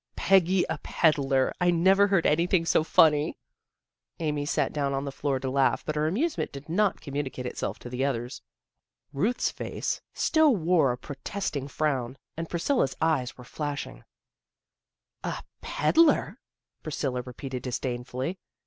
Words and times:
"Peggy 0.15 0.65
a 0.67 0.79
pedler! 0.79 1.53
I 1.61 1.69
never 1.69 2.07
heard 2.07 2.25
anything 2.25 2.65
so 2.65 2.83
funny!" 2.83 3.37
Amy 4.29 4.47
sat 4.47 4.73
down 4.73 4.93
on 4.95 5.05
the 5.05 5.11
floor 5.11 5.39
to 5.39 5.47
laugh, 5.47 5.85
but 5.85 5.93
her 5.93 6.07
amusement 6.07 6.51
did 6.51 6.67
not 6.67 6.99
communi 7.01 7.31
cate 7.31 7.45
itself 7.45 7.77
to 7.77 7.87
the 7.87 8.03
others. 8.03 8.41
Ruth's 9.13 9.51
face 9.51 10.01
still 10.15 10.55
wore 10.55 10.97
28 10.97 10.97
THE 10.97 10.97
GIRLS 10.97 10.97
OF 10.97 10.97
FRIENDLY 10.97 10.97
TERRACE 10.97 10.97
a 10.97 11.07
protesting 11.21 11.67
frown, 11.67 12.17
and 12.35 12.49
Priscilla's 12.49 12.97
eyes 12.99 13.37
were 13.37 13.43
flashing." 13.43 14.03
A 15.39 15.43
pedler!" 15.61 16.39
Priscilla 16.81 17.21
repeated 17.21 17.61
disdainfully. 17.61 18.39